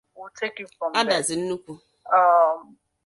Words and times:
Adazi 1.01 1.33
Nnukwu 1.37 1.73